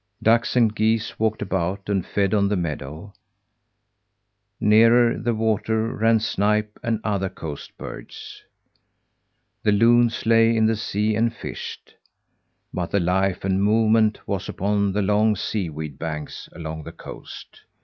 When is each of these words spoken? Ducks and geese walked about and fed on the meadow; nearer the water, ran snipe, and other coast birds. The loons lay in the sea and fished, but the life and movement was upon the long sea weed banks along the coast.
Ducks 0.23 0.55
and 0.55 0.73
geese 0.75 1.19
walked 1.19 1.43
about 1.43 1.87
and 1.87 2.03
fed 2.03 2.33
on 2.33 2.47
the 2.49 2.55
meadow; 2.55 3.13
nearer 4.59 5.15
the 5.15 5.35
water, 5.35 5.95
ran 5.95 6.19
snipe, 6.19 6.79
and 6.81 6.99
other 7.03 7.29
coast 7.29 7.77
birds. 7.77 8.41
The 9.61 9.71
loons 9.71 10.25
lay 10.25 10.57
in 10.57 10.65
the 10.65 10.75
sea 10.75 11.13
and 11.15 11.31
fished, 11.31 11.93
but 12.73 12.89
the 12.89 12.99
life 12.99 13.45
and 13.45 13.61
movement 13.63 14.27
was 14.27 14.49
upon 14.49 14.91
the 14.91 15.03
long 15.03 15.35
sea 15.35 15.69
weed 15.69 15.99
banks 15.99 16.49
along 16.51 16.81
the 16.85 16.91
coast. 16.91 17.61